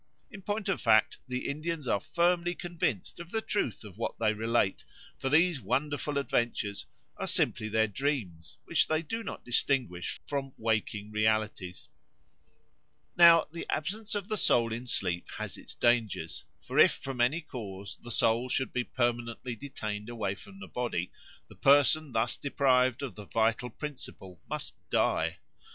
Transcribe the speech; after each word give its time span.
In 0.31 0.41
point 0.41 0.67
of 0.67 0.81
fact 0.81 1.19
the 1.27 1.47
Indians 1.47 1.87
are 1.87 1.99
firmly 1.99 2.55
convinced 2.55 3.19
of 3.19 3.29
the 3.29 3.39
truth 3.39 3.83
of 3.83 3.99
what 3.99 4.17
they 4.17 4.33
relate; 4.33 4.83
for 5.19 5.29
these 5.29 5.61
wonderful 5.61 6.17
adventures 6.17 6.87
are 7.17 7.27
simply 7.27 7.69
their 7.69 7.85
dreams, 7.85 8.57
which 8.65 8.87
they 8.87 9.03
do 9.03 9.21
not 9.21 9.45
distinguish 9.45 10.19
from 10.25 10.53
waking 10.57 11.11
realities. 11.11 11.87
Now 13.15 13.45
the 13.51 13.67
absence 13.69 14.15
of 14.15 14.27
the 14.27 14.37
soul 14.37 14.73
in 14.73 14.87
sleep 14.87 15.27
has 15.37 15.55
its 15.55 15.75
dangers, 15.75 16.45
for 16.63 16.79
if 16.79 16.93
from 16.93 17.21
any 17.21 17.41
cause 17.41 17.95
the 18.01 18.09
soul 18.09 18.49
should 18.49 18.73
be 18.73 18.83
permanently 18.83 19.55
detained 19.55 20.09
away 20.09 20.33
from 20.33 20.59
the 20.59 20.67
body, 20.67 21.11
the 21.47 21.53
person 21.55 22.11
thus 22.11 22.37
deprived 22.37 23.03
of 23.03 23.13
the 23.13 23.25
vital 23.25 23.69
principle 23.69 24.41
must 24.49 24.73
die. 24.89 25.37